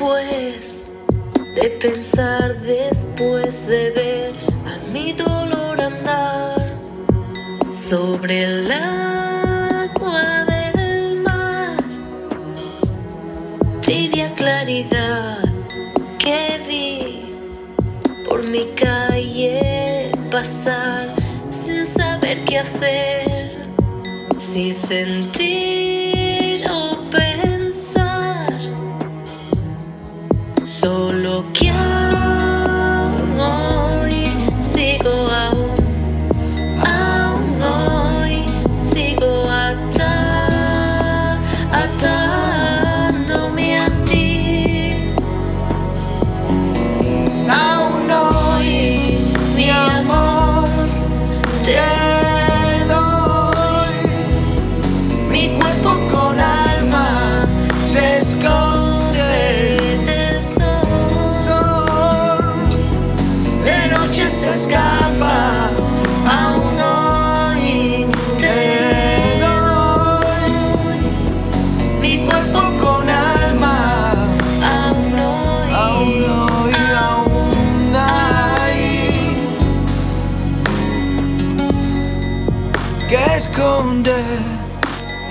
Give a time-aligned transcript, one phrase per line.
[0.00, 4.30] de pensar después de ver
[4.64, 6.72] a mi dolor andar
[7.70, 11.76] sobre el agua del mar.
[13.82, 15.44] Tibia claridad
[16.18, 17.24] que vi
[18.26, 21.08] por mi calle pasar
[21.50, 23.50] sin saber qué hacer,
[24.38, 26.29] sin sentir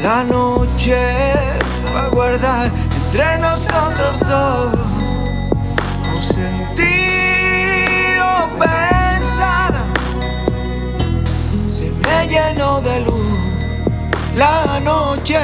[0.01, 0.97] la noche
[1.93, 2.71] va a guardar
[3.05, 4.79] entre nosotros dos.
[6.11, 6.87] O sentir
[8.21, 9.73] o pensar.
[11.67, 13.39] Se me llenó de luz
[14.35, 15.39] la noche.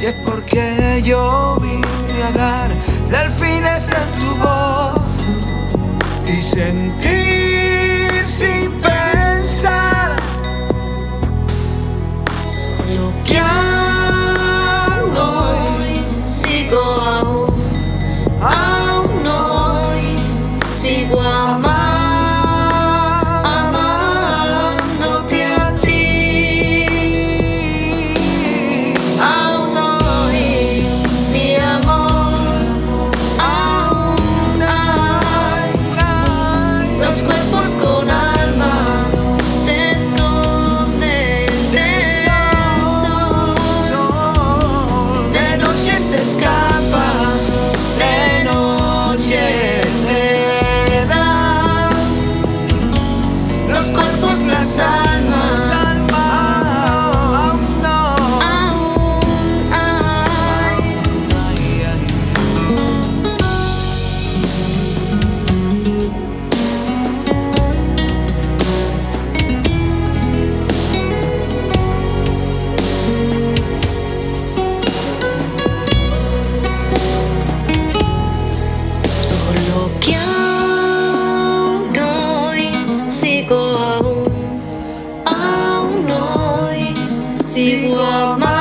[0.00, 2.70] Y es porque yo vine a dar
[3.10, 5.00] delfines en tu voz.
[6.26, 9.01] Y sentir sin pensar
[87.54, 88.51] sigo amando.